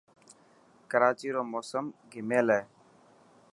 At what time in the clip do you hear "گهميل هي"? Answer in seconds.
2.11-2.61